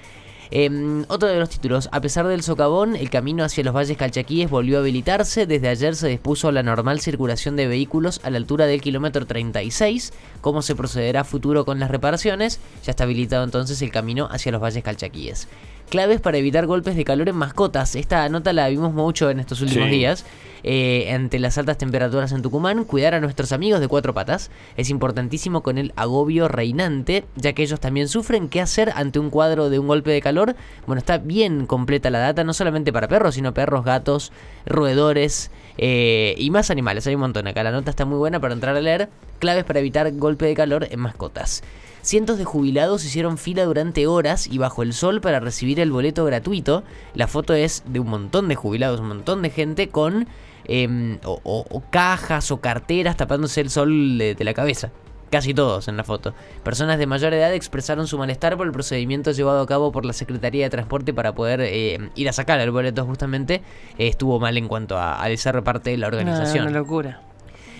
Em, 0.50 1.04
otro 1.08 1.28
de 1.28 1.38
los 1.38 1.48
títulos, 1.48 1.88
a 1.92 2.00
pesar 2.00 2.26
del 2.26 2.42
socavón, 2.42 2.96
el 2.96 3.10
camino 3.10 3.44
hacia 3.44 3.64
los 3.64 3.74
valles 3.74 3.96
calchaquíes 3.96 4.48
volvió 4.48 4.78
a 4.78 4.80
habilitarse. 4.80 5.46
Desde 5.46 5.68
ayer 5.68 5.96
se 5.96 6.08
dispuso 6.08 6.52
la 6.52 6.62
normal 6.62 7.00
circulación 7.00 7.56
de 7.56 7.66
vehículos 7.66 8.20
a 8.22 8.30
la 8.30 8.38
altura 8.38 8.66
del 8.66 8.80
kilómetro 8.80 9.26
36. 9.26 10.12
¿Cómo 10.40 10.62
se 10.62 10.74
procederá 10.74 11.22
a 11.22 11.24
futuro 11.24 11.64
con 11.64 11.80
las 11.80 11.90
reparaciones? 11.90 12.60
Ya 12.84 12.90
está 12.90 13.04
habilitado 13.04 13.44
entonces 13.44 13.82
el 13.82 13.90
camino 13.90 14.28
hacia 14.30 14.52
los 14.52 14.62
valles 14.62 14.84
calchaquíes 14.84 15.48
claves 15.88 16.20
para 16.20 16.38
evitar 16.38 16.66
golpes 16.66 16.96
de 16.96 17.04
calor 17.04 17.28
en 17.28 17.36
mascotas. 17.36 17.96
Esta 17.96 18.28
nota 18.28 18.52
la 18.52 18.68
vimos 18.68 18.92
mucho 18.92 19.30
en 19.30 19.40
estos 19.40 19.60
últimos 19.60 19.88
días. 19.90 20.24
Eh, 20.62 21.12
ante 21.12 21.38
las 21.38 21.58
altas 21.58 21.78
temperaturas 21.78 22.32
en 22.32 22.42
Tucumán, 22.42 22.84
cuidar 22.84 23.14
a 23.14 23.20
nuestros 23.20 23.52
amigos 23.52 23.80
de 23.80 23.86
cuatro 23.86 24.14
patas 24.14 24.50
es 24.76 24.90
importantísimo 24.90 25.62
con 25.62 25.78
el 25.78 25.92
agobio 25.94 26.48
reinante, 26.48 27.24
ya 27.36 27.52
que 27.52 27.62
ellos 27.62 27.78
también 27.78 28.08
sufren. 28.08 28.48
¿Qué 28.48 28.60
hacer 28.60 28.90
ante 28.96 29.18
un 29.18 29.30
cuadro 29.30 29.70
de 29.70 29.78
un 29.78 29.86
golpe 29.86 30.10
de 30.10 30.20
calor? 30.20 30.56
Bueno, 30.86 30.98
está 30.98 31.18
bien 31.18 31.66
completa 31.66 32.10
la 32.10 32.18
data, 32.18 32.42
no 32.42 32.52
solamente 32.52 32.92
para 32.92 33.06
perros, 33.06 33.36
sino 33.36 33.54
perros, 33.54 33.84
gatos, 33.84 34.32
roedores 34.64 35.50
eh, 35.78 36.34
y 36.36 36.50
más 36.50 36.70
animales. 36.70 37.06
Hay 37.06 37.14
un 37.14 37.20
montón 37.20 37.46
acá. 37.46 37.62
La 37.62 37.70
nota 37.70 37.90
está 37.90 38.04
muy 38.04 38.18
buena 38.18 38.40
para 38.40 38.54
entrar 38.54 38.76
a 38.76 38.80
leer. 38.80 39.08
Claves 39.38 39.64
para 39.64 39.78
evitar 39.78 40.10
golpe 40.12 40.46
de 40.46 40.54
calor 40.54 40.88
en 40.90 40.98
mascotas. 40.98 41.62
Cientos 42.06 42.38
de 42.38 42.44
jubilados 42.44 43.04
hicieron 43.04 43.36
fila 43.36 43.64
durante 43.64 44.06
horas 44.06 44.46
y 44.46 44.58
bajo 44.58 44.84
el 44.84 44.92
sol 44.92 45.20
para 45.20 45.40
recibir 45.40 45.80
el 45.80 45.90
boleto 45.90 46.24
gratuito. 46.24 46.84
La 47.14 47.26
foto 47.26 47.52
es 47.52 47.82
de 47.84 47.98
un 47.98 48.08
montón 48.08 48.46
de 48.46 48.54
jubilados, 48.54 49.00
un 49.00 49.08
montón 49.08 49.42
de 49.42 49.50
gente 49.50 49.88
con 49.88 50.28
em, 50.66 51.18
o, 51.24 51.82
cajas 51.90 52.52
o 52.52 52.60
carteras 52.60 53.16
tapándose 53.16 53.60
el 53.60 53.70
sol 53.70 54.18
de, 54.18 54.36
la 54.38 54.54
cabeza. 54.54 54.92
Casi 55.32 55.52
todos 55.52 55.88
en 55.88 55.96
la 55.96 56.04
foto. 56.04 56.32
Personas 56.62 57.00
de 57.00 57.08
mayor 57.08 57.34
edad 57.34 57.52
expresaron 57.52 58.06
su 58.06 58.16
malestar 58.18 58.56
por 58.56 58.68
el 58.68 58.72
procedimiento 58.72 59.32
llevado 59.32 59.60
a 59.60 59.66
cabo 59.66 59.90
por 59.90 60.04
la 60.04 60.12
Secretaría 60.12 60.62
de 60.62 60.70
Transporte 60.70 61.12
para 61.12 61.34
poder 61.34 61.60
em, 61.62 62.10
ir 62.14 62.28
a 62.28 62.32
sacar 62.32 62.60
el 62.60 62.70
boleto 62.70 63.04
justamente. 63.04 63.62
estuvo 63.98 64.38
mal 64.38 64.56
en 64.56 64.68
cuanto 64.68 64.96
a, 64.96 65.20
a 65.20 65.28
esa 65.30 65.60
parte 65.64 65.90
de 65.90 65.96
la 65.96 66.06
organización. 66.06 66.68
una 66.68 66.78
locura. 66.78 67.25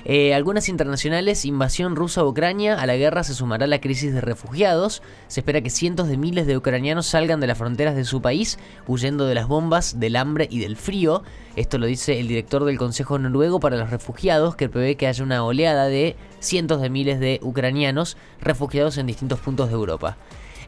Eh, 0.09 0.35
algunas 0.35 0.69
internacionales, 0.69 1.45
invasión 1.45 1.97
rusa 1.97 2.21
a 2.21 2.25
Ucrania, 2.25 2.81
a 2.81 2.87
la 2.87 2.95
guerra 2.95 3.25
se 3.25 3.35
sumará 3.35 3.67
la 3.67 3.81
crisis 3.81 4.15
de 4.15 4.21
refugiados. 4.21 5.03
Se 5.27 5.41
espera 5.41 5.61
que 5.63 5.69
cientos 5.69 6.07
de 6.07 6.17
miles 6.17 6.47
de 6.47 6.57
ucranianos 6.57 7.07
salgan 7.07 7.41
de 7.41 7.49
las 7.49 7.59
fronteras 7.59 7.97
de 7.97 8.05
su 8.05 8.23
país, 8.23 8.57
huyendo 8.87 9.27
de 9.27 9.35
las 9.35 9.49
bombas, 9.49 9.99
del 9.99 10.15
hambre 10.15 10.47
y 10.49 10.61
del 10.61 10.77
frío. 10.77 11.25
Esto 11.57 11.79
lo 11.79 11.87
dice 11.87 12.21
el 12.21 12.29
director 12.29 12.65
del 12.65 12.79
Consejo 12.79 13.19
Noruego 13.19 13.59
para 13.59 13.77
los 13.77 13.91
Refugiados, 13.91 14.55
que 14.55 14.69
prevé 14.69 14.95
que 14.95 15.09
haya 15.09 15.25
una 15.25 15.43
oleada 15.43 15.87
de 15.87 16.15
cientos 16.39 16.81
de 16.81 16.89
miles 16.89 17.19
de 17.19 17.41
ucranianos 17.43 18.17
refugiados 18.41 18.99
en 18.99 19.09
distintos 19.09 19.41
puntos 19.41 19.71
de 19.71 19.75
Europa. 19.75 20.17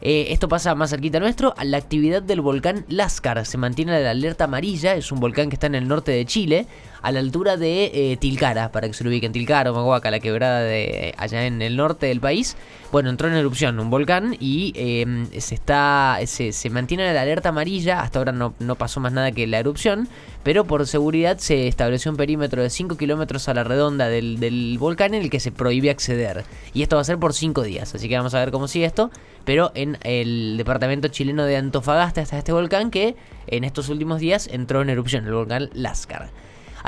Eh, 0.01 0.27
esto 0.29 0.47
pasa 0.47 0.75
más 0.75 0.89
cerquita 0.89 1.19
nuestro. 1.19 1.53
La 1.63 1.77
actividad 1.77 2.21
del 2.21 2.41
volcán 2.41 2.85
Lascar 2.87 3.45
se 3.45 3.57
mantiene 3.57 3.97
en 3.97 4.03
la 4.03 4.11
alerta 4.11 4.45
amarilla. 4.45 4.95
Es 4.95 5.11
un 5.11 5.19
volcán 5.19 5.49
que 5.49 5.55
está 5.55 5.67
en 5.67 5.75
el 5.75 5.87
norte 5.87 6.11
de 6.11 6.25
Chile. 6.25 6.67
A 7.01 7.11
la 7.11 7.19
altura 7.19 7.57
de 7.57 7.91
eh, 7.93 8.17
Tilcara, 8.17 8.71
para 8.71 8.87
que 8.87 8.93
se 8.93 9.03
lo 9.03 9.09
ubiquen. 9.09 9.31
Tilcara, 9.31 9.71
Omahuaca, 9.71 10.11
la 10.11 10.19
quebrada 10.19 10.61
de 10.61 11.13
allá 11.17 11.45
en 11.45 11.61
el 11.61 11.77
norte 11.77 12.07
del 12.07 12.19
país. 12.19 12.55
Bueno, 12.91 13.09
entró 13.09 13.27
en 13.27 13.35
erupción 13.35 13.79
un 13.79 13.91
volcán 13.91 14.35
y 14.39 14.73
eh, 14.75 15.27
se 15.39 15.53
está 15.53 16.17
se, 16.25 16.69
mantiene 16.69 17.13
la 17.13 17.21
alerta 17.21 17.49
amarilla. 17.49 18.01
Hasta 18.01 18.19
ahora 18.19 18.31
no, 18.31 18.75
pasó 18.75 18.99
más 18.99 19.13
nada 19.13 19.31
que 19.31 19.45
la 19.45 19.59
erupción, 19.59 20.07
pero 20.43 20.65
por 20.65 20.87
seguridad 20.87 21.37
se 21.37 21.67
estableció 21.67 22.09
un 22.11 22.17
perímetro 22.17 22.63
de 22.63 22.69
5 22.69 22.97
kilómetros 22.97 23.47
a 23.47 23.53
la 23.53 23.63
redonda 23.63 24.07
del, 24.07 24.77
volcán 24.79 25.13
en 25.13 25.21
el 25.21 25.29
que 25.29 25.39
se 25.39 25.51
prohíbe 25.51 25.89
acceder. 25.89 26.45
Y 26.73 26.81
esto 26.81 26.95
va 26.95 27.03
a 27.03 27.05
ser 27.05 27.19
por 27.19 27.33
5 27.33 27.61
días, 27.63 27.93
así 27.93 28.09
que 28.09 28.17
vamos 28.17 28.33
a 28.33 28.39
ver 28.39 28.51
cómo 28.51 28.67
sigue 28.67 28.85
esto. 28.85 29.11
Pero 29.45 29.71
en 29.75 29.97
el 30.03 30.57
departamento 30.57 31.07
chileno 31.07 31.45
de 31.45 31.57
Antofagasta 31.57 32.21
está 32.21 32.37
este 32.37 32.51
volcán 32.51 32.91
que 32.91 33.15
en 33.47 33.63
estos 33.63 33.89
últimos 33.89 34.19
días 34.19 34.47
entró 34.51 34.81
en 34.81 34.89
erupción, 34.89 35.25
el 35.25 35.33
volcán 35.33 35.69
Lascar. 35.73 36.29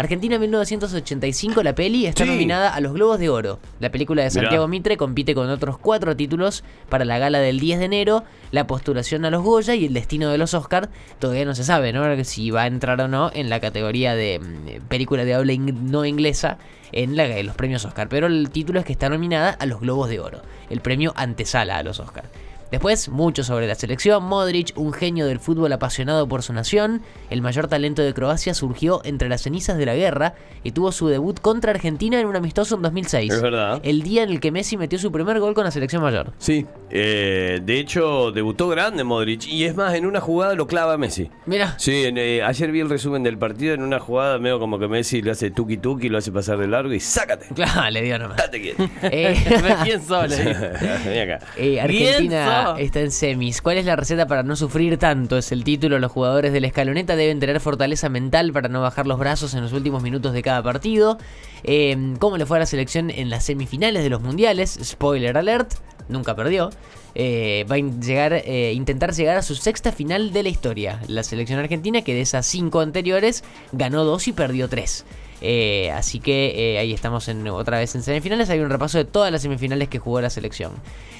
Argentina 0.01 0.37
1985, 0.39 1.63
la 1.63 1.73
peli, 1.75 2.05
está 2.05 2.23
Sí. 2.23 2.29
nominada 2.29 2.73
a 2.73 2.79
los 2.81 2.93
Globos 2.93 3.19
de 3.19 3.29
Oro. 3.29 3.59
La 3.79 3.91
película 3.91 4.23
de 4.23 4.29
Mirá. 4.29 4.41
Santiago 4.41 4.67
Mitre 4.67 4.97
compite 4.97 5.33
con 5.35 5.49
otros 5.49 5.77
cuatro 5.77 6.15
títulos 6.15 6.63
para 6.89 7.05
la 7.05 7.17
gala 7.19 7.39
del 7.39 7.59
10 7.59 7.79
de 7.79 7.85
enero, 7.85 8.23
la 8.51 8.67
postulación 8.67 9.23
a 9.25 9.29
los 9.29 9.43
Goya 9.43 9.75
y 9.75 9.85
el 9.85 9.93
destino 9.93 10.29
de 10.29 10.37
los 10.37 10.53
Oscar. 10.53 10.89
Todavía 11.19 11.45
no 11.45 11.55
se 11.55 11.63
sabe, 11.63 11.93
¿no? 11.93 12.23
Si 12.23 12.51
va 12.51 12.63
a 12.63 12.67
entrar 12.67 12.99
o 12.99 13.07
no 13.07 13.31
en 13.33 13.49
la 13.49 13.59
categoría 13.59 14.15
de 14.15 14.39
mm, 14.39 14.87
película 14.87 15.23
de 15.23 15.33
habla 15.35 15.53
no 15.57 16.03
inglesa 16.05 16.57
en, 16.91 17.15
la, 17.15 17.25
en 17.25 17.45
los 17.45 17.55
premios 17.55 17.85
Oscar. 17.85 18.09
Pero 18.09 18.27
el 18.27 18.49
título 18.49 18.79
es 18.79 18.85
que 18.85 18.91
está 18.91 19.07
nominada 19.09 19.51
a 19.51 19.65
los 19.65 19.79
Globos 19.81 20.09
de 20.09 20.19
Oro, 20.19 20.41
el 20.69 20.81
premio 20.81 21.13
antesala 21.15 21.77
a 21.77 21.83
los 21.83 21.99
Oscar. 21.99 22.25
Después, 22.71 23.09
mucho 23.09 23.43
sobre 23.43 23.67
la 23.67 23.75
selección. 23.75 24.23
Modric, 24.23 24.71
un 24.77 24.93
genio 24.93 25.25
del 25.27 25.39
fútbol 25.39 25.73
apasionado 25.73 26.27
por 26.27 26.41
su 26.41 26.53
nación. 26.53 27.01
El 27.29 27.41
mayor 27.41 27.67
talento 27.67 28.01
de 28.01 28.13
Croacia 28.13 28.53
surgió 28.53 29.01
entre 29.03 29.27
las 29.27 29.41
cenizas 29.41 29.77
de 29.77 29.85
la 29.85 29.95
guerra 29.95 30.35
y 30.63 30.71
tuvo 30.71 30.91
su 30.91 31.07
debut 31.07 31.39
contra 31.39 31.71
Argentina 31.71 32.19
en 32.19 32.27
un 32.27 32.35
amistoso 32.35 32.75
en 32.75 32.81
2006. 32.83 33.33
Es 33.33 33.41
verdad. 33.41 33.81
El 33.83 34.03
día 34.03 34.23
en 34.23 34.29
el 34.29 34.39
que 34.39 34.51
Messi 34.51 34.77
metió 34.77 34.97
su 34.99 35.11
primer 35.11 35.39
gol 35.39 35.53
con 35.53 35.65
la 35.65 35.71
selección 35.71 36.01
mayor. 36.01 36.31
Sí, 36.37 36.65
eh, 36.89 37.59
de 37.61 37.79
hecho 37.79 38.31
debutó 38.31 38.69
grande 38.69 39.03
Modric 39.03 39.47
y 39.47 39.65
es 39.65 39.75
más, 39.75 39.93
en 39.95 40.05
una 40.05 40.21
jugada 40.21 40.53
lo 40.55 40.67
clava 40.67 40.97
Messi. 40.97 41.29
Mira, 41.45 41.75
Sí, 41.77 42.05
en, 42.05 42.17
eh, 42.17 42.41
ayer 42.41 42.71
vi 42.71 42.79
el 42.79 42.89
resumen 42.89 43.23
del 43.23 43.37
partido, 43.37 43.73
en 43.73 43.81
una 43.81 43.99
jugada 43.99 44.37
medio 44.39 44.59
como 44.59 44.79
que 44.79 44.87
Messi 44.87 45.21
le 45.21 45.31
hace 45.31 45.51
tuki 45.51 45.77
tuki, 45.77 46.07
lo 46.09 46.19
hace 46.19 46.31
pasar 46.31 46.57
de 46.57 46.67
largo 46.67 46.93
y 46.93 46.99
sácate. 46.99 47.47
claro, 47.53 47.89
le 47.89 48.01
dio 48.01 48.17
nomás. 48.17 48.37
Date 48.37 48.61
quieto. 48.61 48.87
Eh, 49.03 49.99
solo. 50.07 50.29
Vení 51.05 51.19
acá. 51.19 51.39
Eh, 51.57 51.81
Argentina 51.81 52.60
Está 52.77 53.01
en 53.01 53.11
semis. 53.11 53.61
¿Cuál 53.61 53.77
es 53.77 53.85
la 53.85 53.95
receta 53.95 54.27
para 54.27 54.43
no 54.43 54.55
sufrir 54.55 54.97
tanto? 54.97 55.37
Es 55.37 55.51
el 55.51 55.63
título. 55.63 55.99
Los 55.99 56.11
jugadores 56.11 56.53
de 56.53 56.61
la 56.61 56.67
escaloneta 56.67 57.15
deben 57.15 57.39
tener 57.39 57.59
fortaleza 57.59 58.09
mental 58.09 58.51
para 58.53 58.69
no 58.69 58.81
bajar 58.81 59.07
los 59.07 59.19
brazos 59.19 59.53
en 59.53 59.61
los 59.61 59.73
últimos 59.73 60.01
minutos 60.03 60.33
de 60.33 60.41
cada 60.41 60.63
partido. 60.63 61.17
Eh, 61.63 62.15
¿Cómo 62.19 62.37
le 62.37 62.45
fue 62.45 62.57
a 62.57 62.61
la 62.61 62.65
selección 62.65 63.09
en 63.09 63.29
las 63.29 63.45
semifinales 63.45 64.03
de 64.03 64.09
los 64.09 64.21
mundiales? 64.21 64.79
Spoiler 64.83 65.37
alert, 65.37 65.73
nunca 66.09 66.35
perdió. 66.35 66.69
Eh, 67.13 67.65
va 67.69 67.75
a 67.75 67.79
llegar, 67.79 68.33
eh, 68.33 68.73
intentar 68.73 69.13
llegar 69.13 69.37
a 69.37 69.41
su 69.41 69.55
sexta 69.55 69.91
final 69.91 70.31
de 70.31 70.43
la 70.43 70.49
historia. 70.49 71.01
La 71.07 71.23
selección 71.23 71.59
argentina, 71.59 72.01
que 72.03 72.13
de 72.13 72.21
esas 72.21 72.45
cinco 72.45 72.79
anteriores 72.79 73.43
ganó 73.71 74.05
dos 74.05 74.27
y 74.27 74.33
perdió 74.33 74.69
tres. 74.69 75.05
Eh, 75.41 75.91
así 75.91 76.19
que 76.19 76.73
eh, 76.75 76.77
ahí 76.77 76.93
estamos 76.93 77.27
en, 77.27 77.47
otra 77.47 77.79
vez 77.79 77.93
en 77.95 78.03
semifinales. 78.03 78.49
Hay 78.49 78.59
un 78.59 78.69
repaso 78.69 78.97
de 78.97 79.05
todas 79.05 79.31
las 79.31 79.41
semifinales 79.41 79.89
que 79.89 79.99
jugó 79.99 80.21
la 80.21 80.29
selección. 80.29 80.71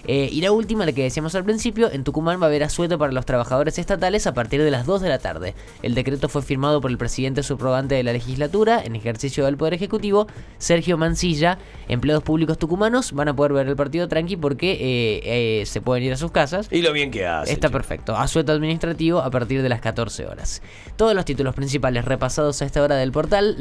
Eh, 0.07 0.29
y 0.31 0.41
la 0.41 0.51
última, 0.51 0.85
la 0.85 0.93
que 0.93 1.03
decíamos 1.03 1.35
al 1.35 1.43
principio, 1.43 1.91
en 1.91 2.03
Tucumán 2.03 2.39
va 2.39 2.45
a 2.45 2.47
haber 2.47 2.63
asueto 2.63 2.97
para 2.97 3.11
los 3.11 3.25
trabajadores 3.25 3.77
estatales 3.77 4.25
a 4.27 4.33
partir 4.33 4.63
de 4.63 4.71
las 4.71 4.85
2 4.85 5.01
de 5.01 5.09
la 5.09 5.19
tarde. 5.19 5.53
El 5.83 5.95
decreto 5.95 6.29
fue 6.29 6.41
firmado 6.41 6.81
por 6.81 6.91
el 6.91 6.97
presidente 6.97 7.43
subrogante 7.43 7.95
de 7.95 8.03
la 8.03 8.13
legislatura 8.13 8.81
en 8.83 8.95
ejercicio 8.95 9.45
del 9.45 9.57
Poder 9.57 9.73
Ejecutivo, 9.73 10.27
Sergio 10.57 10.97
Mancilla. 10.97 11.59
Empleados 11.87 12.23
públicos 12.23 12.57
tucumanos 12.57 13.11
van 13.11 13.27
a 13.27 13.35
poder 13.35 13.53
ver 13.53 13.67
el 13.67 13.75
partido 13.75 14.07
tranqui 14.07 14.37
porque 14.37 15.63
se 15.65 15.81
pueden 15.81 16.03
ir 16.03 16.13
a 16.13 16.17
sus 16.17 16.31
casas. 16.31 16.67
Y 16.71 16.81
lo 16.81 16.93
bien 16.93 17.11
que 17.11 17.25
hace. 17.27 17.51
Está 17.51 17.67
chico. 17.67 17.77
perfecto. 17.77 18.15
Asueto 18.15 18.51
administrativo 18.51 19.19
a 19.19 19.29
partir 19.29 19.61
de 19.61 19.69
las 19.69 19.81
14 19.81 20.25
horas. 20.25 20.61
Todos 20.95 21.13
los 21.13 21.25
títulos 21.25 21.53
principales 21.53 22.05
repasados 22.05 22.61
a 22.61 22.65
esta 22.65 22.81
hora 22.81 22.95
del 22.95 23.11
portal, 23.11 23.55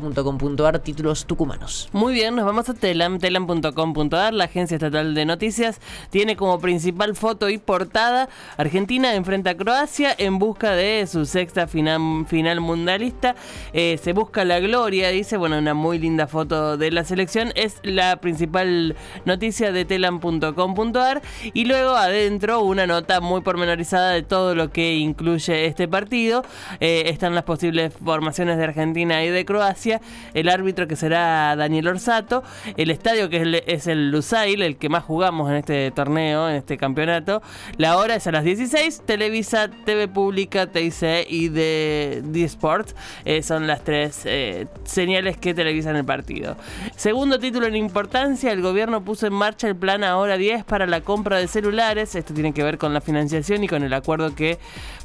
lagaceta.com.ar, 0.00 0.78
títulos 0.80 1.26
tucumanos. 1.26 1.88
Muy 1.92 2.14
bien, 2.14 2.34
nos 2.36 2.44
vamos 2.44 2.68
a 2.68 2.74
Telam, 2.74 3.18
telam.com.ar, 3.18 4.32
la 4.32 4.44
agencia 4.44 4.76
estatal 4.76 5.14
de 5.14 5.24
noticias, 5.24 5.80
tiene 6.10 6.36
como 6.36 6.58
principal 6.58 7.14
foto 7.16 7.48
y 7.48 7.58
portada 7.58 8.28
Argentina 8.56 9.14
enfrenta 9.14 9.50
a 9.50 9.54
Croacia 9.56 10.14
en 10.16 10.38
busca 10.38 10.72
de 10.72 11.06
su 11.06 11.26
sexta 11.26 11.66
final, 11.66 12.26
final 12.26 12.60
mundialista. 12.60 13.34
Eh, 13.72 13.98
se 14.02 14.12
busca 14.12 14.44
la 14.44 14.60
gloria, 14.60 15.08
dice, 15.10 15.36
bueno, 15.36 15.58
una 15.58 15.74
muy 15.74 15.98
linda 15.98 16.26
foto 16.26 16.76
de 16.76 16.90
la 16.90 17.04
selección, 17.04 17.52
es 17.54 17.76
la 17.82 18.16
principal 18.16 18.96
noticia 19.24 19.72
de 19.72 19.84
telam.com.ar 19.84 21.22
y 21.52 21.64
luego 21.64 21.96
adentro 21.96 22.60
una 22.60 22.86
nota 22.86 23.20
muy 23.20 23.40
pormenorizada 23.40 24.10
de 24.10 24.22
todo 24.22 24.54
lo 24.54 24.70
que 24.70 24.94
incluye 24.94 25.66
este 25.66 25.88
partido. 25.88 26.44
Eh, 26.80 27.04
están 27.06 27.34
las 27.34 27.44
posibles 27.44 27.92
formaciones 28.04 28.56
de 28.58 28.64
Argentina 28.64 29.24
y 29.24 29.30
de 29.30 29.44
Croacia, 29.44 29.89
el 30.34 30.48
árbitro 30.48 30.86
que 30.86 30.96
será 30.96 31.56
Daniel 31.56 31.88
Orsato, 31.88 32.42
el 32.76 32.90
estadio 32.90 33.28
que 33.28 33.62
es 33.66 33.86
el, 33.86 34.10
Lusail, 34.10 34.62
el 34.62 34.76
que 34.76 34.88
más 34.88 35.04
jugamos 35.04 35.50
en 35.50 35.56
este 35.56 35.90
torneo, 35.90 36.48
en 36.48 36.56
este 36.56 36.76
campeonato. 36.76 37.42
La 37.78 37.96
hora 37.96 38.16
es 38.16 38.26
a 38.26 38.32
las 38.32 38.44
16, 38.44 39.02
Televisa, 39.06 39.70
TV 39.84 40.08
Pública, 40.08 40.66
TIC 40.66 40.90
y 41.28 41.48
de 41.48 42.22
The 42.32 42.44
Sport 42.44 42.90
eh, 43.24 43.42
son 43.42 43.66
las 43.66 43.82
tres 43.84 44.22
eh, 44.24 44.66
señales 44.84 45.36
que 45.36 45.54
televisan 45.54 45.96
el 45.96 46.04
partido. 46.04 46.56
Segundo 46.96 47.38
título 47.38 47.66
en 47.66 47.76
importancia, 47.76 48.52
el 48.52 48.60
gobierno 48.60 49.02
puso 49.04 49.26
en 49.26 49.32
marcha 49.32 49.68
el 49.68 49.76
plan 49.76 50.04
Ahora 50.04 50.36
10 50.36 50.64
para 50.64 50.86
la 50.86 51.00
compra 51.00 51.38
de 51.38 51.48
celulares. 51.48 52.14
Esto 52.14 52.34
tiene 52.34 52.52
que 52.52 52.62
ver 52.62 52.78
con 52.78 52.92
la 52.94 53.00
financiación 53.00 53.64
y 53.64 53.68
con 53.68 53.82
el 53.82 53.92
acuerdo 53.92 54.34
que 54.34 54.58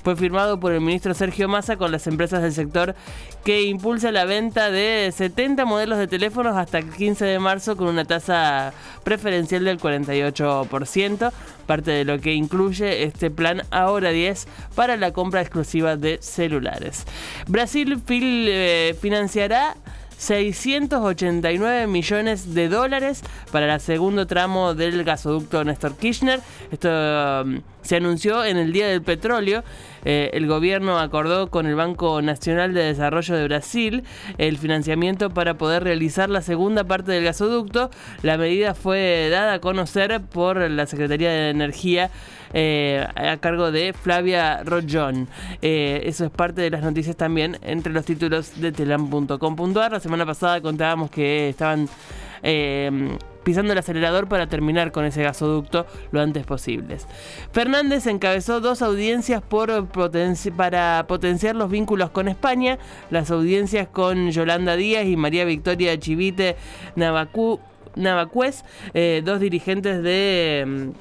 fue 0.04 0.16
firmado 0.16 0.60
por 0.60 0.72
el 0.72 0.82
ministro 0.82 1.14
Sergio 1.14 1.48
Massa 1.48 1.78
con 1.78 1.92
las 1.92 2.08
empresas 2.08 2.42
del 2.42 2.54
sector 2.54 2.96
que 3.44 3.64
impulsa 3.64 4.12
la 4.12 4.26
venta 4.26 4.70
de 4.70 4.75
70 4.76 5.66
modelos 5.66 5.98
de 5.98 6.08
teléfonos 6.08 6.56
hasta 6.58 6.78
el 6.80 6.90
15 6.92 7.26
de 7.26 7.40
marzo 7.40 7.76
con 7.78 7.88
una 7.88 8.06
tasa 8.06 8.74
preferencial 9.04 9.64
del 9.66 9.80
48%, 9.80 11.32
parte 11.66 11.92
de 11.92 12.06
lo 12.06 12.20
que 12.20 12.34
incluye 12.34 13.04
este 13.04 13.30
plan 13.32 13.64
Ahora 13.72 14.12
10 14.12 14.48
para 14.76 14.98
la 14.98 15.12
compra 15.12 15.42
exclusiva 15.42 15.96
de 15.96 16.18
celulares. 16.22 17.06
Brasil 17.48 17.98
fil- 18.06 18.48
eh, 18.50 18.96
financiará 19.02 19.76
689 20.18 21.88
millones 21.88 22.54
de 22.54 22.70
dólares 22.70 23.22
para 23.52 23.74
el 23.74 23.82
segundo 23.82 24.26
tramo 24.28 24.74
del 24.74 25.04
gasoducto 25.04 25.64
Néstor 25.64 25.96
Kirchner. 25.98 26.40
Esto 26.72 26.90
um, 27.44 27.62
se 27.82 27.98
anunció 27.98 28.44
en 28.46 28.58
el 28.58 28.72
Día 28.72 28.88
del 28.88 29.02
Petróleo. 29.02 29.64
Eh, 30.06 30.30
el 30.34 30.48
gobierno 30.48 31.00
acordó 31.00 31.50
con 31.50 31.66
el 31.66 31.76
Banco 31.76 32.22
Nacional 32.22 32.74
de 32.74 32.84
Desarrollo 32.84 33.36
de 33.36 33.44
Brasil 33.46 34.04
el 34.38 34.58
financiamiento 34.58 35.30
para 35.30 35.58
poder 35.58 35.84
realizar 35.84 36.30
la 36.30 36.42
segunda 36.42 36.84
parte 36.84 37.12
del 37.12 37.24
gasoducto. 37.24 37.90
La 38.22 38.38
medida 38.38 38.74
fue 38.76 39.30
dada 39.30 39.54
a 39.54 39.60
conocer 39.60 40.22
por 40.22 40.58
la 40.70 40.86
Secretaría 40.86 41.30
de 41.30 41.50
Energía 41.50 42.12
eh, 42.54 43.06
a 43.16 43.38
cargo 43.38 43.72
de 43.72 43.94
Flavia 43.94 44.64
Rollón. 44.64 45.28
Eh, 45.62 46.04
eso 46.06 46.26
es 46.26 46.32
parte 46.32 46.62
de 46.62 46.70
las 46.70 46.82
noticias 46.84 47.16
también 47.16 47.58
entre 47.62 47.92
los 47.92 48.06
títulos 48.06 48.62
de 48.62 48.72
telam.com.ar. 48.72 49.92
La 49.92 50.00
semana 50.00 50.26
pasada 50.26 50.62
contábamos 50.62 51.12
que 51.12 51.50
estaban 51.50 51.90
eh, 52.44 53.18
pisando 53.46 53.72
el 53.72 53.80
acelerador 53.80 54.28
para 54.28 54.48
terminar 54.48 54.92
con 54.92 55.06
ese 55.06 55.24
gasoducto 55.24 55.86
lo 56.12 56.20
antes 56.20 56.46
posible. 56.46 56.98
Fernández 57.54 58.08
encabezó 58.08 58.60
dos 58.60 58.82
audiencias 58.82 59.42
para 59.42 61.08
potenciar 61.08 61.56
los 61.56 61.70
vínculos 61.70 62.10
con 62.10 62.28
España, 62.28 62.78
las 63.12 63.32
audiencias 63.32 63.88
con 63.88 64.32
Yolanda 64.32 64.76
Díaz 64.76 65.06
y 65.06 65.16
María 65.16 65.46
Victoria 65.46 65.98
Chivite 65.98 66.58
Navacués, 67.96 68.66
eh, 68.94 69.22
dos 69.24 69.40
dirigentes 69.40 70.04
de... 70.04 70.92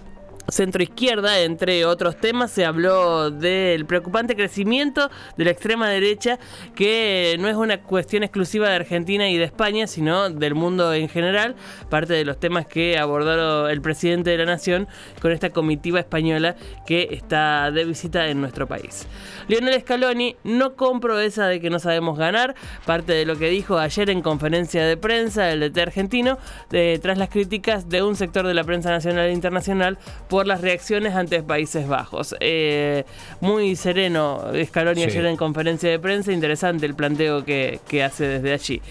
mm, 0.46 0.50
centro 0.50 0.82
izquierda, 0.82 1.40
entre 1.40 1.84
otros 1.84 2.16
temas, 2.16 2.50
se 2.50 2.64
habló 2.64 3.30
del 3.30 3.86
preocupante 3.86 4.36
crecimiento 4.36 5.10
de 5.36 5.44
la 5.44 5.50
extrema 5.50 5.88
derecha, 5.88 6.38
que 6.74 7.36
no 7.38 7.48
es 7.48 7.56
una 7.56 7.82
cuestión 7.82 8.22
exclusiva 8.22 8.68
de 8.68 8.76
Argentina 8.76 9.28
y 9.28 9.36
de 9.36 9.44
España, 9.44 9.86
sino 9.86 10.30
del 10.30 10.54
mundo 10.54 10.92
en 10.94 11.08
general, 11.08 11.54
parte 11.90 12.12
de 12.14 12.24
los 12.24 12.38
temas 12.38 12.66
que 12.66 12.98
abordó 12.98 13.68
el 13.68 13.80
presidente 13.80 14.30
de 14.30 14.38
la 14.38 14.44
Nación 14.46 14.88
con 15.20 15.32
esta 15.32 15.50
comitiva 15.50 15.98
española 16.00 16.56
que 16.86 17.08
está 17.12 17.70
de 17.70 17.84
visita 17.84 18.28
en 18.28 18.40
nuestro 18.40 18.66
país. 18.66 19.06
Lionel 19.48 19.80
Scaloni, 19.80 20.36
no 20.44 20.74
compro 20.74 21.18
esa 21.20 21.46
de 21.46 21.60
que 21.60 21.70
no 21.70 21.78
sabemos 21.78 22.18
ganar, 22.18 22.54
parte 22.86 23.12
de 23.12 23.26
lo 23.26 23.36
que 23.36 23.48
dijo 23.50 23.78
ayer 23.78 24.10
en 24.10 24.22
conferencia 24.22 24.84
de 24.84 24.96
prensa 24.96 25.50
el 25.50 25.60
DT 25.60 25.78
argentino, 25.82 26.38
de- 26.70 26.98
tras 27.02 27.18
las 27.18 27.28
críticas 27.28 27.88
de 27.88 28.02
un 28.02 28.16
sector 28.16 28.46
de 28.46 28.54
la 28.54 28.64
prensa 28.64 28.90
nacional 28.90 29.26
e 29.26 29.32
internacional 29.32 29.98
por 30.34 30.48
las 30.48 30.62
reacciones 30.62 31.14
ante 31.14 31.44
Países 31.44 31.86
Bajos. 31.86 32.34
Eh, 32.40 33.04
muy 33.40 33.76
sereno 33.76 34.42
Scaloni 34.64 35.02
Sí. 35.02 35.06
ayer 35.06 35.26
en 35.26 35.36
conferencia 35.36 35.88
de 35.88 36.00
prensa, 36.00 36.32
interesante 36.32 36.86
el 36.86 36.96
planteo 36.96 37.44
que, 37.44 37.78
que 37.86 38.02
hace 38.02 38.26
desde 38.26 38.52
allí. 38.52 38.82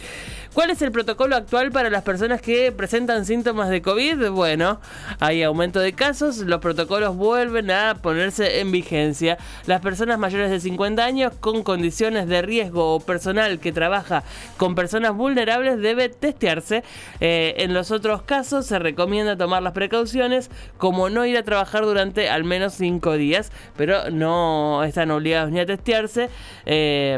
¿Cuál 0.53 0.69
es 0.69 0.83
el 0.83 0.91
protocolo 0.91 1.35
actual 1.35 1.71
para 1.71 1.89
las 1.89 2.03
personas 2.03 2.39
que 2.39 2.71
presentan 2.71 3.25
síntomas 3.25 3.69
de 3.69 3.81
COVID? 3.81 4.29
Bueno, 4.29 4.79
hay 5.19 5.41
aumento 5.41 5.79
de 5.79 5.93
casos, 5.93 6.37
los 6.37 6.61
protocolos 6.61 7.15
vuelven 7.15 7.71
a 7.71 7.95
ponerse 7.95 8.59
en 8.59 8.71
vigencia. 8.71 9.39
Las 9.65 9.81
personas 9.81 10.19
mayores 10.19 10.51
de 10.51 10.59
50 10.59 11.03
años 11.03 11.33
con 11.39 11.63
condiciones 11.63 12.27
de 12.27 12.43
riesgo 12.43 12.93
o 12.93 12.99
personal 12.99 13.59
que 13.59 13.71
trabaja 13.71 14.23
con 14.57 14.75
personas 14.75 15.15
vulnerables 15.15 15.79
debe 15.79 16.09
testearse. 16.09 16.83
Eh, 17.19 17.55
en 17.57 17.73
los 17.73 17.89
otros 17.89 18.21
casos 18.21 18.67
se 18.67 18.77
recomienda 18.77 19.35
tomar 19.35 19.63
las 19.63 19.73
precauciones 19.73 20.51
como 20.77 21.09
no 21.09 21.25
ir 21.25 21.35
a 21.35 21.43
trabajar 21.43 21.83
durante 21.83 22.29
al 22.29 22.43
menos 22.43 22.75
5 22.75 23.13
días, 23.13 23.51
pero 23.75 24.11
no 24.11 24.83
están 24.83 25.09
obligados 25.09 25.49
ni 25.49 25.61
a 25.61 25.65
testearse. 25.65 26.29
Eh, 26.67 27.17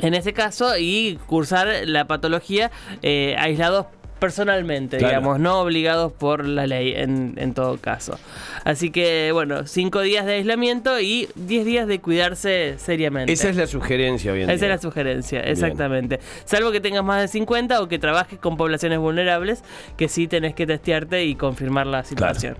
en 0.00 0.14
ese 0.14 0.32
caso 0.32 0.76
y 0.78 1.18
cursar 1.26 1.68
la 1.84 2.06
patología 2.06 2.70
eh, 3.02 3.34
aislados 3.38 3.86
personalmente, 4.18 4.96
Claro. 4.96 5.10
digamos, 5.14 5.40
no 5.40 5.60
obligados 5.60 6.10
por 6.10 6.46
la 6.46 6.66
ley 6.66 6.94
en, 6.96 7.34
en 7.36 7.52
todo 7.52 7.76
caso. 7.76 8.18
Así 8.64 8.90
que, 8.90 9.30
bueno, 9.32 9.66
cinco 9.66 10.00
días 10.00 10.24
de 10.24 10.34
aislamiento 10.36 10.98
y 11.00 11.28
10 11.34 11.66
días 11.66 11.86
de 11.86 12.00
cuidarse 12.00 12.76
seriamente. 12.78 13.30
Esa 13.34 13.50
es 13.50 13.56
la 13.56 13.66
sugerencia 13.66 14.32
hoy 14.32 14.42
en 14.42 14.48
Esa 14.50 14.64
día. 14.66 14.74
es 14.74 14.76
la 14.78 14.82
sugerencia, 14.82 15.40
exactamente. 15.40 16.18
Salvo 16.46 16.72
que 16.72 16.80
tengas 16.80 17.04
más 17.04 17.20
de 17.20 17.28
50 17.28 17.80
o 17.82 17.88
que 17.88 17.98
trabajes 17.98 18.38
con 18.38 18.56
poblaciones 18.56 18.98
vulnerables, 18.98 19.62
que 19.98 20.08
sí 20.08 20.26
tenés 20.28 20.54
que 20.54 20.66
testearte 20.66 21.24
y 21.26 21.34
confirmar 21.34 21.86
la 21.86 22.02
situación. 22.02 22.56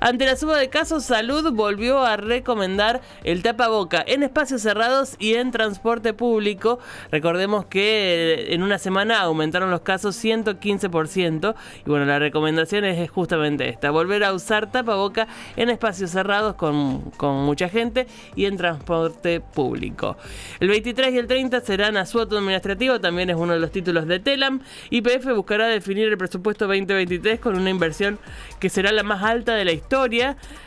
Ante 0.00 0.26
la 0.26 0.36
suba 0.36 0.56
de 0.56 0.68
casos, 0.68 1.04
Salud 1.04 1.52
volvió 1.52 2.04
a 2.04 2.16
recomendar 2.16 3.00
el 3.24 3.42
tapaboca 3.42 4.04
en 4.06 4.22
espacios 4.22 4.62
cerrados 4.62 5.16
y 5.18 5.34
en 5.34 5.50
transporte 5.50 6.12
público. 6.12 6.78
Recordemos 7.10 7.66
que 7.66 8.34
eh, 8.34 8.54
en 8.54 8.62
una 8.62 8.78
semana 8.78 9.20
aumentaron 9.20 9.70
los 9.70 9.80
casos 9.80 10.22
115% 10.22 11.54
y 11.84 11.90
bueno, 11.90 12.04
la 12.04 12.18
recomendación 12.18 12.84
es 12.84 13.10
justamente 13.10 13.68
esta, 13.68 13.90
volver 13.90 14.22
a 14.22 14.32
usar 14.32 14.70
tapaboca 14.70 15.26
en 15.56 15.68
espacios 15.70 16.10
cerrados 16.10 16.54
con, 16.54 17.10
con 17.16 17.36
mucha 17.44 17.68
gente 17.68 18.06
y 18.36 18.44
en 18.44 18.56
transporte 18.56 19.40
público. 19.40 20.16
El 20.60 20.68
23 20.68 21.14
y 21.14 21.18
el 21.18 21.26
30 21.26 21.60
serán 21.60 21.96
asueto 21.96 22.38
administrativo, 22.38 23.00
también 23.00 23.30
es 23.30 23.36
uno 23.36 23.54
de 23.54 23.58
los 23.58 23.72
títulos 23.72 24.06
de 24.06 24.20
Telam. 24.20 24.60
YPF 24.90 25.34
buscará 25.34 25.66
definir 25.66 26.08
el 26.08 26.18
presupuesto 26.18 26.66
2023 26.68 27.40
con 27.40 27.56
una 27.56 27.70
inversión 27.70 28.18
que 28.60 28.70
será 28.70 28.92
la 28.92 29.02
más 29.02 29.24
alta 29.24 29.54
de 29.54 29.64
la 29.64 29.72
historia. 29.72 29.87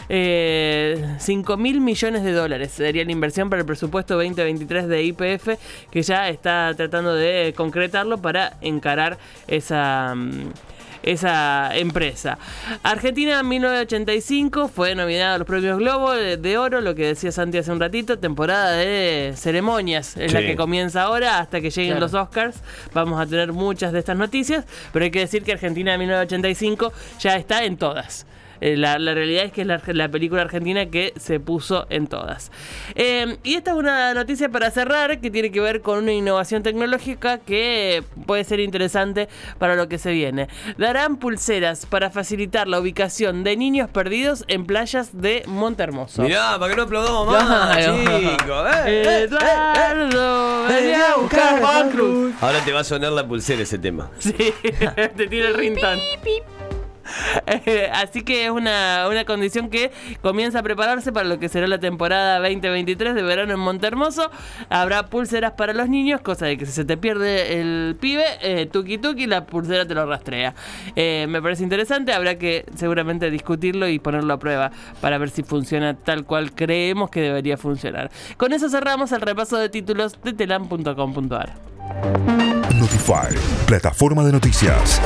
Eh, 0.10 1.16
5 1.20 1.58
mil 1.58 1.80
millones 1.82 2.24
de 2.24 2.32
dólares 2.34 2.72
sería 2.72 3.06
la 3.06 3.12
inversión 3.12 3.50
para 3.50 3.62
el 3.62 3.66
presupuesto 3.66 4.16
2023 4.16 4.88
de 4.88 5.04
IPF, 5.04 5.50
que 5.90 6.02
ya 6.02 6.28
está 6.30 6.74
tratando 6.76 7.14
de 7.16 7.54
concretarlo 7.56 8.18
para 8.18 8.58
encarar 8.62 9.18
esa... 9.48 10.14
mm, 10.16 10.50
esa 11.04 11.76
empresa. 11.76 12.38
Argentina 12.84 13.42
1985 13.42 14.68
fue 14.68 14.94
nominada 14.94 15.34
a 15.34 15.38
los 15.40 15.48
premios 15.48 15.80
Globo 15.80 16.12
de, 16.14 16.38
de 16.38 16.58
Oro, 16.60 16.80
lo 16.80 16.94
que 16.94 17.08
decía 17.08 17.32
Santi 17.32 17.58
hace 17.58 17.72
un 17.72 17.80
ratito, 17.80 18.20
temporada 18.20 18.74
de 18.74 19.34
ceremonias, 19.36 20.16
es 20.18 20.32
la 20.32 20.42
que 20.42 20.56
comienza 20.56 21.02
ahora 21.02 21.40
hasta 21.40 21.60
que 21.60 21.72
lleguen 21.72 21.94
Claro. 21.98 22.02
los 22.06 22.14
Oscars. 22.14 22.62
Vamos 22.94 23.20
a 23.20 23.26
tener 23.26 23.52
muchas 23.52 23.94
de 23.94 23.98
estas 24.00 24.16
noticias, 24.16 24.64
pero 24.94 25.04
hay 25.06 25.10
que 25.10 25.22
decir 25.22 25.42
que 25.42 25.54
Argentina 25.54 25.98
1985 25.98 26.94
ya 27.20 27.36
está 27.36 27.64
en 27.64 27.78
todas. 27.78 28.28
Eh, 28.62 28.78
La, 28.78 28.98
la 29.00 29.14
realidad 29.14 29.44
es 29.46 29.52
que 29.52 29.62
es 29.62 29.68
la, 29.68 29.82
la 29.88 30.10
película 30.10 30.42
argentina 30.44 30.86
que 30.86 31.14
se 31.18 31.40
puso 31.40 31.86
en 31.90 32.08
todas. 32.08 32.52
Eh, 32.96 33.38
y 33.44 33.56
esta 33.56 33.72
es 33.72 33.78
una 33.78 34.14
noticia 34.14 34.50
para 34.50 34.72
cerrar 34.72 35.20
que 35.20 35.30
tiene 35.30 35.52
que 35.52 35.60
ver 35.60 35.82
con 35.82 35.98
una 36.00 36.14
innovación 36.14 36.64
tecnológica 36.64 37.40
que 37.40 38.04
puede 38.26 38.44
ser 38.44 38.60
interesante 38.60 39.28
para 39.58 39.76
lo 39.76 39.90
que 39.90 39.98
se 39.98 40.12
viene. 40.12 40.48
Darán 40.78 41.18
pulseras 41.18 41.86
para 41.86 42.10
facilitar 42.12 42.68
la 42.68 42.80
ubicación 42.80 43.44
de 43.44 43.58
niños 43.58 43.90
perdidos 43.90 44.46
en 44.48 44.66
playas 44.66 45.22
de 45.22 45.44
Montermoso. 45.48 46.22
Mirá, 46.22 46.58
para 46.60 46.70
que 46.72 46.78
no 46.78 46.84
aplaudamos 46.84 47.28
más, 47.28 47.78
chicos. 47.78 48.68
Eh, 48.86 49.04
eh, 49.04 49.04
eh, 49.06 49.24
Eduardo, 49.24 50.70
eh. 50.70 50.96
a 50.96 51.18
buscar 51.18 51.60
Juan 51.60 51.90
Cruz. 51.92 52.34
Ahora 52.42 52.60
te 52.64 52.72
va 52.72 52.82
a 52.82 52.84
sonar 52.84 53.12
la 53.12 53.28
pulsera 53.28 53.62
ese 53.64 53.78
tema. 53.78 54.10
Sí, 54.20 54.34
te 55.18 55.28
tiene 55.28 55.48
el 55.48 55.56
rintón. 55.56 56.00
Así 57.94 58.22
que 58.22 58.46
es 58.46 58.52
una, 58.52 59.08
una 59.10 59.26
condición 59.26 59.70
que 59.70 59.92
comienza 60.22 60.60
a 60.60 60.64
prepararse 60.64 61.12
para 61.12 61.28
lo 61.28 61.40
que 61.40 61.50
será 61.50 61.68
la 61.68 61.80
temporada 61.80 62.40
2023 62.40 63.16
de 63.16 63.24
verano 63.24 63.54
en 63.54 63.60
Montermoso. 63.60 64.30
Habrá 64.70 65.08
pulseras 65.08 65.54
para 65.54 65.74
los 65.74 65.90
niños, 65.90 66.22
cosa 66.22 66.46
de 66.46 66.58
que 66.58 66.66
si 66.66 66.72
se 66.72 66.86
te 66.86 66.98
pierde 66.98 67.60
el 67.60 67.98
pibe, 68.00 68.26
eh, 68.42 68.66
tuki 68.66 68.98
tuki, 68.98 69.28
la 69.28 69.46
pulsera 69.46 69.86
te 69.86 69.94
lo 69.94 70.06
rastrea. 70.06 70.54
Eh, 70.96 71.26
me 71.30 71.42
parece 71.42 71.64
interesante, 71.64 72.14
habrá 72.14 72.38
que 72.38 72.66
seguramente 72.76 73.30
discutirlo 73.30 73.88
y 73.88 74.00
ponerlo 74.00 74.34
a 74.34 74.40
prueba 74.40 74.72
para 75.00 75.18
ver 75.18 75.30
si 75.30 75.44
funciona 75.44 75.96
tal 75.96 76.26
cual 76.26 76.54
creemos 76.54 77.10
que 77.10 77.22
debería 77.22 77.58
funcionar. 77.58 78.12
Con 78.38 78.54
eso 78.54 78.70
cerramos 78.70 79.12
el 79.12 79.22
repaso 79.22 79.58
de 79.58 79.70
títulos 79.70 80.22
de 80.24 80.34
telam.com.ar. 80.34 81.54
Notify, 82.76 83.36
plataforma 83.68 84.24
de 84.24 84.32
noticias. 84.32 85.02